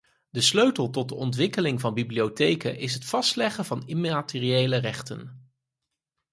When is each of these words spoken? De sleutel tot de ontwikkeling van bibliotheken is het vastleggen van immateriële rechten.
De 0.29 0.41
sleutel 0.41 0.89
tot 0.89 1.07
de 1.09 1.15
ontwikkeling 1.15 1.79
van 1.81 1.93
bibliotheken 1.93 2.77
is 2.77 2.93
het 2.93 3.05
vastleggen 3.05 3.65
van 3.65 3.83
immateriële 3.87 4.77
rechten. 4.77 5.49